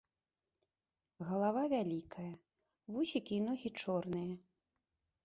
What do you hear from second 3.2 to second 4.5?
і ногі чорныя.